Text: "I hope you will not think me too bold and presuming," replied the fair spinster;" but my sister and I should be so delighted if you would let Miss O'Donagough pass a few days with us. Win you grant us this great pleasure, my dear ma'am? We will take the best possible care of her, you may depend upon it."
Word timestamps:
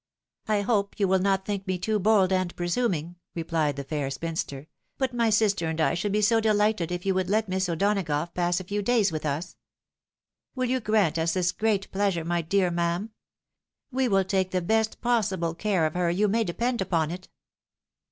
"I 0.47 0.61
hope 0.61 0.99
you 0.99 1.07
will 1.07 1.19
not 1.19 1.45
think 1.45 1.67
me 1.67 1.77
too 1.77 1.99
bold 1.99 2.33
and 2.33 2.55
presuming," 2.55 3.17
replied 3.35 3.75
the 3.75 3.83
fair 3.83 4.09
spinster;" 4.09 4.65
but 4.97 5.13
my 5.13 5.29
sister 5.29 5.67
and 5.67 5.79
I 5.79 5.93
should 5.93 6.11
be 6.11 6.23
so 6.23 6.39
delighted 6.39 6.91
if 6.91 7.05
you 7.05 7.13
would 7.13 7.29
let 7.29 7.47
Miss 7.47 7.69
O'Donagough 7.69 8.33
pass 8.33 8.59
a 8.59 8.63
few 8.63 8.81
days 8.81 9.11
with 9.11 9.27
us. 9.27 9.57
Win 10.55 10.71
you 10.71 10.79
grant 10.79 11.19
us 11.19 11.33
this 11.35 11.51
great 11.51 11.91
pleasure, 11.91 12.25
my 12.25 12.41
dear 12.41 12.71
ma'am? 12.71 13.11
We 13.91 14.07
will 14.07 14.23
take 14.23 14.49
the 14.49 14.59
best 14.59 15.01
possible 15.01 15.53
care 15.53 15.85
of 15.85 15.93
her, 15.93 16.09
you 16.09 16.27
may 16.27 16.43
depend 16.45 16.81
upon 16.81 17.11
it." 17.11 17.27